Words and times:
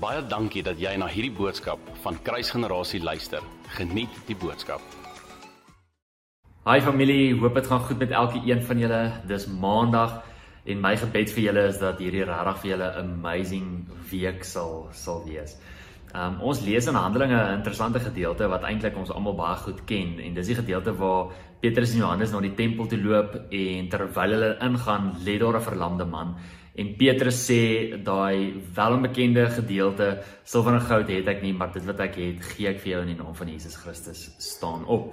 Baie 0.00 0.22
dankie 0.24 0.62
dat 0.64 0.78
jy 0.80 0.94
na 0.96 1.04
hierdie 1.12 1.34
boodskap 1.36 1.80
van 2.00 2.16
Kruisgenerasie 2.24 3.02
luister. 3.04 3.42
Geniet 3.76 4.14
die 4.24 4.36
boodskap. 4.40 4.80
Hi 6.64 6.78
familie, 6.80 7.34
hoop 7.36 7.58
dit 7.58 7.66
gaan 7.68 7.82
goed 7.84 8.00
met 8.00 8.14
elke 8.16 8.40
een 8.48 8.62
van 8.64 8.80
julle. 8.80 9.00
Dis 9.28 9.44
Maandag 9.60 10.22
en 10.64 10.80
my 10.80 10.94
gebed 11.02 11.34
vir 11.34 11.44
julle 11.44 11.64
is 11.68 11.82
dat 11.82 12.00
hierdie 12.00 12.24
regtig 12.24 12.62
vir 12.62 12.70
julle 12.70 12.88
'n 12.88 13.10
amazing 13.10 13.68
week 14.12 14.44
sal 14.44 14.88
sal 14.92 15.20
wees. 15.26 15.58
Um 16.14 16.40
ons 16.40 16.62
lees 16.64 16.86
in 16.86 16.94
Handelinge 16.94 17.36
'n 17.36 17.58
interessante 17.58 18.00
gedeelte 18.00 18.48
wat 18.48 18.64
eintlik 18.64 18.96
ons 18.96 19.10
almal 19.10 19.36
baie 19.36 19.56
goed 19.56 19.84
ken 19.84 20.18
en 20.18 20.34
dis 20.34 20.46
die 20.46 20.56
gedeelte 20.62 20.96
waar 20.96 21.28
Petrus 21.60 21.92
en 21.92 21.98
Johannes 21.98 22.32
na 22.32 22.40
die 22.40 22.54
tempel 22.54 22.86
toe 22.86 22.98
loop 22.98 23.34
en 23.50 23.88
terwyl 23.88 24.30
hulle 24.30 24.56
ingaan, 24.60 25.12
lê 25.26 25.38
daar 25.38 25.56
'n 25.56 25.68
verlamde 25.68 26.04
man 26.04 26.36
en 26.80 26.94
Petrus 26.96 27.42
sê 27.48 27.62
daai 28.04 28.56
welbekende 28.76 29.44
gedeelte 29.52 30.08
silwer 30.48 30.78
en 30.78 30.86
goud 30.88 31.12
het 31.12 31.28
ek 31.28 31.42
nie, 31.44 31.52
maar 31.56 31.74
dit 31.74 31.84
wat 31.88 32.00
ek 32.06 32.16
het, 32.20 32.46
gee 32.54 32.70
ek 32.70 32.80
vir 32.80 32.94
jou 32.94 33.02
in 33.04 33.12
die 33.12 33.18
naam 33.18 33.36
van 33.36 33.52
Jesus 33.52 33.76
Christus 33.80 34.30
staan 34.40 34.86
op. 34.88 35.12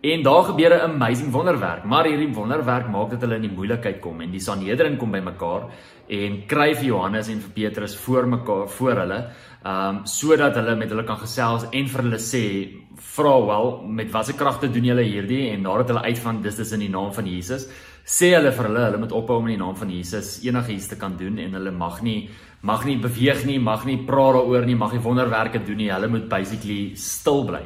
En 0.00 0.22
daar 0.22 0.44
gebeur 0.44 0.70
'n 0.74 0.80
amazing 0.80 1.32
wonderwerk, 1.32 1.84
maar 1.84 2.04
hierdie 2.04 2.34
wonderwerk 2.34 2.88
maak 2.88 3.10
dat 3.10 3.20
hulle 3.20 3.34
in 3.34 3.42
die 3.42 3.56
moeilikheid 3.56 4.00
kom 4.00 4.20
en 4.20 4.30
die 4.30 4.40
Sanhedrin 4.40 4.96
kom 4.96 5.10
bymekaar 5.10 5.62
en 6.06 6.46
kry 6.46 6.74
vir 6.74 6.84
Johannes 6.84 7.28
en 7.28 7.40
vir 7.40 7.50
Petrus 7.50 7.96
voor 7.96 8.28
mekaar 8.28 8.68
voor 8.68 8.92
hulle, 8.92 9.28
ehm 9.64 9.96
um, 9.96 10.00
sodat 10.04 10.54
hulle 10.54 10.76
met 10.76 10.88
hulle 10.88 11.04
kan 11.04 11.16
gesels 11.16 11.66
en 11.72 11.86
vir 11.88 12.02
hulle 12.02 12.18
sê, 12.18 12.68
"Vra 12.96 13.46
wel, 13.46 13.82
met 13.86 14.10
watter 14.10 14.34
kragte 14.34 14.70
doen 14.70 14.84
julle 14.84 15.02
hierdie?" 15.02 15.50
En 15.50 15.62
nadat 15.62 15.88
hulle 15.88 16.02
uitvind 16.02 16.42
dis 16.42 16.58
is 16.58 16.72
in 16.72 16.80
die 16.80 16.90
naam 16.90 17.12
van 17.12 17.26
Jesus, 17.26 17.66
sê 18.04 18.34
hulle 18.34 18.52
vir 18.52 18.64
hulle, 18.64 18.84
hulle 18.84 18.98
moet 18.98 19.12
ophou 19.12 19.38
om 19.38 19.48
in 19.48 19.58
die 19.58 19.64
naam 19.64 19.76
van 19.76 19.90
Jesus 19.90 20.44
enigiets 20.44 20.86
te 20.86 20.96
kan 20.96 21.16
doen 21.16 21.38
en 21.38 21.52
hulle 21.52 21.70
mag 21.70 22.02
nie 22.02 22.30
mag 22.62 22.84
nie 22.84 22.96
beweeg 22.96 23.44
nie, 23.44 23.58
mag 23.58 23.84
nie 23.84 23.96
praat 23.96 24.34
daaroor 24.34 24.66
nie, 24.66 24.74
mag 24.74 24.92
nie 24.92 25.02
wonderwerke 25.02 25.64
doen 25.64 25.76
nie. 25.76 25.90
Hulle 25.90 26.08
moet 26.08 26.28
basically 26.28 26.94
stil 26.94 27.44
bly. 27.44 27.62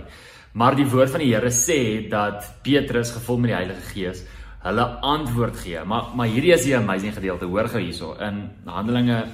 Maar 0.52 0.76
die 0.76 0.86
woord 0.86 1.10
van 1.14 1.22
die 1.24 1.32
Here 1.32 1.50
sê 1.54 2.08
dat 2.12 2.44
Petrus 2.62 3.14
gevul 3.16 3.40
met 3.40 3.52
die 3.52 3.56
Heilige 3.56 3.86
Gees 3.94 4.22
hulle 4.62 4.84
antwoord 5.02 5.56
gee. 5.58 5.80
Maar 5.84 6.12
maar 6.14 6.30
hierdie 6.30 6.52
is 6.54 6.66
die 6.66 6.76
amazing 6.76 7.14
gedeelte. 7.16 7.48
Hoor 7.50 7.68
gou 7.72 7.80
hierso 7.82 8.12
in 8.20 8.44
Handelinge 8.66 9.24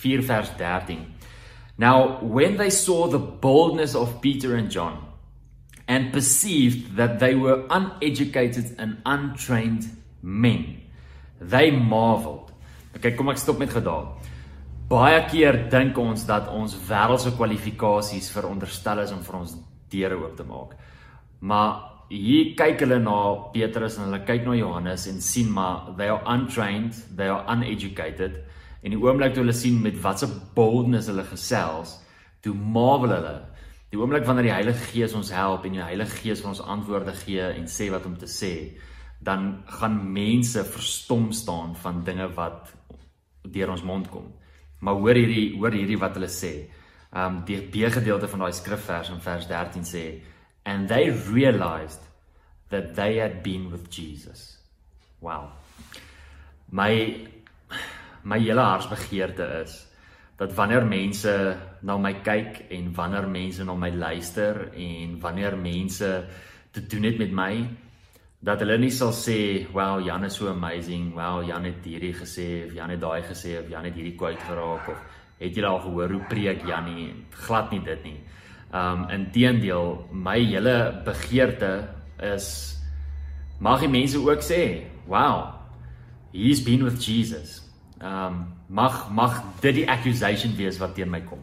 4 0.00 0.22
vers 0.22 0.54
13. 0.56 1.04
Now 1.76 2.18
when 2.22 2.56
they 2.56 2.70
saw 2.70 3.08
the 3.10 3.18
boldness 3.18 3.94
of 3.94 4.20
Peter 4.20 4.56
and 4.56 4.72
John 4.72 4.98
and 5.86 6.12
perceived 6.12 6.96
that 6.96 7.18
they 7.18 7.34
were 7.34 7.64
uneducated 7.70 8.74
and 8.78 8.98
untrained 9.04 9.88
men 10.20 10.88
they 11.40 11.70
marveled. 11.70 12.52
Okay, 12.96 13.14
kom 13.14 13.30
ek 13.30 13.38
stop 13.38 13.60
met 13.62 13.70
gedaal. 13.70 14.10
Baie 14.88 15.20
keer 15.28 15.66
dink 15.70 15.98
ons 16.00 16.24
dat 16.26 16.48
ons 16.50 16.74
wêreldse 16.88 17.34
kwalifikasies 17.36 18.30
veronderstel 18.32 19.04
is 19.04 19.12
om 19.14 19.20
vir 19.22 19.36
ons 19.42 19.54
deure 19.90 20.18
oop 20.20 20.36
te 20.36 20.46
maak. 20.48 20.74
Maar 21.40 21.80
hier 22.08 22.54
kyk 22.56 22.84
hulle 22.84 22.98
na 23.02 23.16
Petrus 23.52 23.98
en 23.98 24.08
hulle 24.08 24.22
kyk 24.26 24.46
na 24.46 24.56
Johannes 24.56 25.06
en 25.10 25.20
sien 25.20 25.50
maar 25.52 25.92
they 25.98 26.08
are 26.08 26.22
untrained, 26.26 26.96
they 27.16 27.28
are 27.28 27.44
uneducated 27.52 28.40
en 28.82 28.94
die 28.94 29.00
oomblik 29.00 29.34
toe 29.34 29.42
hulle 29.42 29.56
sien 29.56 29.80
met 29.82 29.98
watse 30.02 30.28
boldness 30.54 31.08
hulle 31.10 31.24
gesels, 31.28 31.96
toe 32.44 32.54
marvel 32.54 33.16
hulle. 33.16 33.36
Die 33.90 33.98
oomblik 33.98 34.26
wanneer 34.28 34.46
die 34.46 34.54
Heilige 34.54 34.90
Gees 34.92 35.16
ons 35.18 35.32
help 35.34 35.64
en 35.66 35.78
die 35.78 35.84
Heilige 35.84 36.20
Gees 36.22 36.42
vir 36.44 36.52
ons 36.52 36.62
antwoorde 36.62 37.14
gee 37.24 37.44
en 37.56 37.66
sê 37.70 37.88
wat 37.92 38.06
om 38.06 38.16
te 38.20 38.28
sê, 38.30 38.52
dan 39.24 39.64
gaan 39.80 39.98
mense 40.14 40.62
verstom 40.62 41.32
staan 41.34 41.74
van 41.82 42.04
dinge 42.06 42.28
wat 42.36 42.70
deur 43.48 43.72
ons 43.74 43.82
mond 43.86 44.10
kom. 44.12 44.28
Maar 44.84 45.00
hoor 45.00 45.18
hierdie 45.18 45.56
hoor 45.56 45.74
hierdie 45.74 45.98
wat 45.98 46.14
hulle 46.18 46.30
sê 46.30 46.52
um 47.12 47.42
die 47.44 47.60
B 47.62 47.88
gedeelte 47.92 48.28
van 48.28 48.44
daai 48.44 48.52
skrifvers 48.52 49.10
in 49.10 49.20
vers 49.20 49.46
13 49.48 49.84
sê 49.84 50.04
and 50.64 50.88
they 50.88 51.10
realized 51.10 52.00
that 52.68 52.94
they 52.94 53.18
had 53.18 53.42
been 53.42 53.70
with 53.70 53.88
Jesus. 53.90 54.58
Wow. 55.20 55.52
My 56.70 57.26
my 58.22 58.38
hele 58.38 58.60
hartsbegeerte 58.60 59.62
is 59.64 59.86
dat 60.36 60.54
wanneer 60.54 60.84
mense 60.86 61.56
na 61.80 61.96
my 61.98 62.12
kyk 62.22 62.66
en 62.70 62.92
wanneer 62.94 63.28
mense 63.28 63.64
na 63.64 63.74
my 63.74 63.90
luister 63.90 64.68
en 64.74 65.20
wanneer 65.20 65.56
mense 65.56 66.24
te 66.70 66.86
doen 66.86 67.02
het 67.02 67.18
met 67.18 67.32
my 67.32 67.52
dat 68.38 68.60
hulle 68.62 68.76
nie 68.78 68.92
sal 68.94 69.10
sê 69.12 69.66
wow 69.74 69.98
Jan 70.04 70.24
is 70.24 70.36
so 70.38 70.46
amazing 70.48 71.10
wow 71.14 71.42
Jan 71.46 71.64
het 71.64 71.82
hierdie 71.82 72.14
gesê 72.14 72.66
of 72.66 72.74
Jan 72.76 72.90
het 72.94 73.00
daai 73.00 73.22
gesê 73.26 73.56
of 73.58 73.70
Jan 73.70 73.88
het 73.88 73.98
hierdie 73.98 74.14
quote 74.14 74.44
geraak 74.46 74.92
of 74.92 75.00
het 75.38 75.54
julle 75.54 75.70
al 75.70 75.82
gehoor 75.84 76.14
hoe 76.16 76.24
preek 76.30 76.66
Jannie 76.66 77.12
glad 77.46 77.70
nie 77.74 77.82
dit 77.86 78.04
nie. 78.04 78.18
Um 78.74 79.06
inteendeel 79.12 79.94
my 80.12 80.38
hele 80.42 80.76
begeerte 81.06 81.88
is 82.22 82.48
mag 83.60 83.80
die 83.82 83.90
mense 83.90 84.18
ook 84.18 84.42
sê, 84.44 84.84
wow. 85.06 85.54
He's 86.32 86.60
been 86.62 86.84
with 86.84 87.00
Jesus. 87.02 87.62
Um 88.02 88.54
mag 88.68 89.08
mag 89.10 89.40
dit 89.62 89.80
die 89.80 89.88
accusation 89.88 90.52
wees 90.58 90.78
wat 90.82 90.94
teen 90.98 91.10
my 91.10 91.22
kom. 91.24 91.40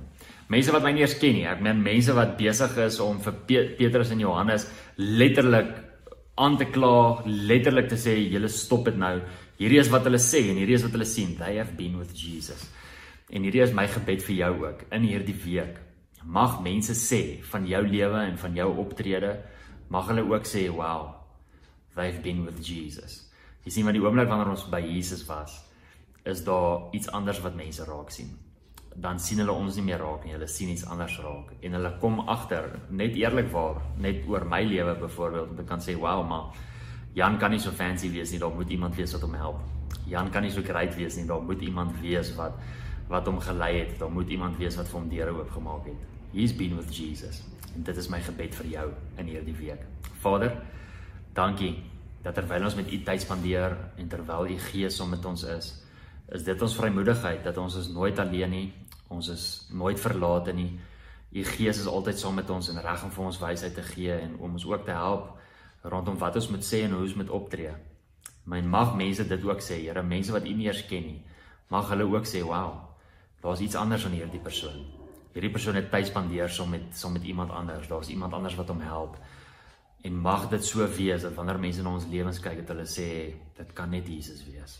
Mense 0.51 0.69
wat 0.75 0.83
my 0.85 0.91
nie 0.93 1.01
eens 1.01 1.17
ken 1.17 1.33
nie, 1.33 1.47
ek 1.49 1.63
meen 1.65 1.81
mense 1.81 2.13
wat 2.13 2.35
besig 2.37 2.75
is 2.83 2.99
om 3.01 3.17
vir 3.23 3.39
Petrus 3.49 4.11
en 4.13 4.21
Johannes 4.21 4.67
letterlik 4.95 5.71
aan 6.37 6.57
te 6.59 6.67
kla, 6.69 7.23
letterlik 7.25 7.87
te 7.89 7.97
sê 7.97 8.13
julle 8.19 8.51
stop 8.51 8.85
dit 8.91 8.97
nou. 8.99 9.15
Hierdie 9.57 9.79
is 9.81 9.89
wat 9.89 10.05
hulle 10.05 10.19
sê 10.21 10.43
en 10.51 10.59
hierdie 10.59 10.75
is 10.77 10.83
wat 10.85 10.93
hulle 10.93 11.07
sien. 11.07 11.33
They 11.39 11.57
have 11.57 11.73
been 11.79 11.97
with 11.97 12.11
Jesus. 12.13 12.67
En 13.33 13.41
hierdie 13.41 13.63
is 13.63 13.73
my 13.73 13.87
gebed 13.89 14.21
vir 14.27 14.35
jou 14.37 14.51
ook 14.67 14.85
in 14.93 15.05
hierdie 15.07 15.37
week. 15.45 15.79
Mag 16.25 16.59
mense 16.65 16.93
sê 16.97 17.41
van 17.49 17.65
jou 17.65 17.81
lewe 17.87 18.21
en 18.21 18.37
van 18.37 18.57
jou 18.57 18.67
optrede, 18.83 19.31
mag 19.89 20.09
hulle 20.11 20.25
ook 20.29 20.45
sê, 20.45 20.69
"Wow, 20.69 21.15
they've 21.95 22.21
been 22.21 22.45
with 22.45 22.61
Jesus." 22.67 23.31
Jy 23.63 23.71
sien 23.71 23.85
wanneer 23.85 24.01
die 24.01 24.07
oomblik 24.07 24.27
wanneer 24.27 24.49
ons 24.49 24.69
by 24.69 24.79
Jesus 24.79 25.25
was, 25.25 25.63
is 26.23 26.43
daar 26.43 26.93
iets 26.93 27.09
anders 27.09 27.41
wat 27.41 27.55
mense 27.55 27.83
raak 27.83 28.11
sien. 28.11 28.37
Dan 28.95 29.19
sien 29.19 29.37
hulle 29.39 29.51
ons 29.51 29.75
nie 29.75 29.83
meer 29.83 29.99
raak 29.99 30.23
nie, 30.23 30.33
hulle 30.33 30.47
sien 30.47 30.69
iets 30.69 30.85
anders 30.85 31.19
raak 31.19 31.51
en 31.61 31.73
hulle 31.73 31.97
kom 31.99 32.19
agter, 32.19 32.79
net 32.89 33.15
eerlikwaar, 33.15 33.81
net 33.97 34.27
oor 34.27 34.45
my 34.45 34.63
lewe 34.63 34.95
byvoorbeeld, 34.95 35.49
om 35.49 35.55
te 35.55 35.63
kan 35.63 35.79
sê, 35.79 35.95
"Wow, 35.95 36.27
maar 36.29 36.53
Jan 37.13 37.37
kan 37.37 37.51
nie 37.51 37.59
so 37.59 37.71
fancy 37.71 38.11
wees 38.11 38.31
nie, 38.31 38.39
daar 38.39 38.55
moet 38.55 38.69
iemand 38.69 38.95
wees 38.95 39.13
wat 39.13 39.21
hom 39.21 39.33
help." 39.33 39.59
Jan 40.05 40.29
kan 40.29 40.43
nie 40.43 40.51
so 40.51 40.61
great 40.61 40.95
wees 40.95 41.15
nie, 41.15 41.25
daar 41.25 41.41
moet 41.41 41.61
iemand 41.61 41.99
wees 42.01 42.35
wat 42.35 42.53
wat 43.07 43.27
hom 43.29 43.39
gelei 43.39 43.73
het. 43.79 43.97
Daar 43.99 44.11
moet 44.11 44.29
iemand 44.29 44.57
wees 44.57 44.77
wat 44.79 44.89
vir 44.89 44.99
hom 44.99 45.09
deure 45.09 45.35
oopgemaak 45.39 45.85
het. 45.85 46.05
He's 46.33 46.55
been 46.55 46.75
with 46.77 46.95
Jesus. 46.95 47.43
En 47.75 47.83
dit 47.83 47.97
is 47.97 48.09
my 48.09 48.21
gebed 48.23 48.55
vir 48.55 48.71
jou 48.71 48.87
in 49.21 49.29
hierdie 49.29 49.55
week. 49.57 49.83
Vader, 50.23 50.55
dankie 51.33 51.75
dat 52.25 52.33
terwyl 52.33 52.65
ons 52.65 52.75
met 52.75 52.89
U 52.91 53.01
tyd 53.05 53.21
spandeer 53.21 53.75
en 54.01 54.07
terwyl 54.09 54.49
U 54.49 54.57
Gees 54.71 54.97
saam 54.97 55.11
met 55.13 55.25
ons 55.25 55.43
is, 55.53 55.67
is 56.33 56.43
dit 56.43 56.61
ons 56.61 56.77
vrymoedigheid 56.79 57.43
dat 57.45 57.57
ons 57.61 57.75
is 57.77 57.91
nooit 57.93 58.19
alleen 58.19 58.49
nie. 58.49 58.67
Ons 59.13 59.29
is 59.29 59.45
nooit 59.69 59.99
verlate 60.01 60.55
nie. 60.57 60.71
U 61.35 61.43
Gees 61.45 61.83
is 61.83 61.89
altyd 61.91 62.17
saam 62.19 62.39
met 62.39 62.49
ons 62.49 62.71
en 62.71 62.81
reg 62.81 63.03
om 63.05 63.13
vir 63.13 63.25
ons 63.25 63.41
wysheid 63.43 63.75
te 63.77 63.83
gee 63.93 64.15
en 64.15 64.37
om 64.39 64.57
ons 64.57 64.65
ook 64.65 64.87
te 64.87 64.95
help 64.95 65.35
rondom 65.85 66.17
wat 66.17 66.39
ons 66.39 66.49
moet 66.49 66.65
sê 66.65 66.81
en 66.85 66.95
hoe 66.95 67.03
ons 67.05 67.17
moet 67.19 67.29
optree. 67.29 67.73
My 68.49 68.61
mag 68.61 68.95
mense 68.97 69.25
dit 69.27 69.43
ook 69.45 69.61
sê, 69.61 69.77
Here, 69.83 70.01
mense 70.01 70.33
wat 70.33 70.45
U 70.45 70.53
nie 70.53 70.65
eers 70.65 70.85
ken 70.89 71.05
nie, 71.05 71.21
mag 71.69 71.89
hulle 71.89 72.05
ook 72.09 72.25
sê, 72.25 72.41
"Wow, 72.41 72.94
daar's 73.45 73.61
iets 73.61 73.77
anders 73.77 74.05
aan 74.05 74.17
hierdie 74.17 74.41
persoon. 74.41 74.85
Hierdie 75.35 75.51
persoon 75.53 75.77
het 75.77 75.91
tyd 75.91 76.09
spandeer 76.09 76.49
saam 76.49 76.71
met 76.73 76.95
saam 76.97 77.13
met 77.13 77.23
iemand 77.23 77.51
anders. 77.53 77.87
Daar's 77.87 78.09
iemand 78.09 78.33
anders 78.33 78.55
wat 78.57 78.71
hom 78.73 78.81
help. 78.81 79.17
En 80.05 80.17
mag 80.21 80.49
dit 80.49 80.65
so 80.65 80.87
wees 80.97 81.21
dat 81.21 81.33
wanneer 81.33 81.59
mense 81.59 81.81
na 81.81 81.93
ons 81.93 82.07
lewens 82.09 82.39
kyk, 82.39 82.63
dat 82.63 82.73
hulle 82.73 82.85
sê 82.89 83.07
dit 83.57 83.73
kan 83.77 83.89
net 83.89 84.07
Jesus 84.09 84.43
wees. 84.45 84.79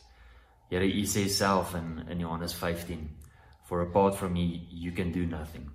Here, 0.70 0.85
U 0.85 1.03
sê 1.06 1.28
self 1.29 1.76
in 1.78 2.08
in 2.09 2.20
Johannes 2.20 2.53
15, 2.53 3.09
"For 3.64 3.82
apart 3.82 4.16
from 4.16 4.34
me, 4.34 4.68
you 4.70 4.94
can 4.94 5.11
do 5.11 5.26
nothing." 5.26 5.70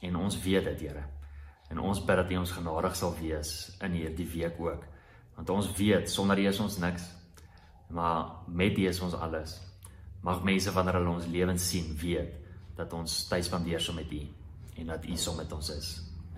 En 0.00 0.16
ons 0.16 0.40
weet 0.42 0.64
dit, 0.64 0.80
Here. 0.80 1.04
En 1.70 1.78
ons 1.78 2.04
bid 2.04 2.16
dat 2.16 2.30
U 2.30 2.36
ons 2.36 2.50
genadig 2.50 2.96
sal 2.96 3.14
wees 3.20 3.76
in 3.80 3.92
hierdie 3.92 4.28
week 4.28 4.60
ook. 4.60 4.84
Want 5.34 5.50
ons 5.50 5.72
weet 5.76 6.10
sonder 6.10 6.38
U 6.38 6.46
is 6.46 6.60
ons 6.60 6.78
niks. 6.78 7.02
Maar 7.88 8.26
met 8.46 8.78
U 8.78 8.86
is 8.86 9.00
ons 9.00 9.14
alles. 9.14 9.73
Mag 10.24 10.40
mense 10.42 10.72
wanneer 10.72 10.96
hulle 10.98 11.12
ons 11.18 11.26
lewens 11.28 11.64
sien, 11.68 11.90
weet 12.00 12.32
dat 12.78 12.92
ons 12.96 13.16
tyd 13.28 13.44
spandeer 13.44 13.82
saam 13.82 13.98
met 14.00 14.12
U 14.12 14.22
en 14.80 14.94
dat 14.94 15.04
U 15.04 15.16
saam 15.20 15.36
met 15.36 15.52
ons 15.52 15.68
is 15.74 15.90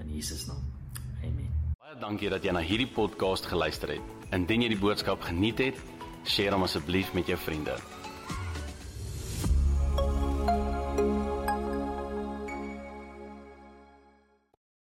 in 0.03 0.11
Jesus 0.17 0.47
naam. 0.51 0.65
Amen. 1.23 1.53
Baie 1.79 1.95
dankie 2.01 2.31
dat 2.33 2.45
jy 2.45 2.53
na 2.53 2.65
hierdie 2.67 2.91
podcast 2.91 3.47
geluister 3.47 3.95
het. 3.95 4.11
Indien 4.35 4.67
jy 4.67 4.73
die 4.75 4.81
boodskap 4.81 5.23
geniet 5.29 5.63
het, 5.63 5.79
deel 6.27 6.57
hom 6.57 6.67
asseblief 6.67 7.15
met 7.15 7.31
jou 7.31 7.39
vriende. 7.39 7.79